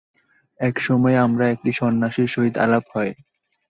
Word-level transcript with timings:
এক 0.59 0.75
সময়ে 0.79 1.17
আমার 1.17 1.41
একটি 1.53 1.71
সন্ন্যাসীর 1.73 2.27
সহিত 2.27 2.55
আলাপ 2.57 2.85
হয়। 2.93 3.11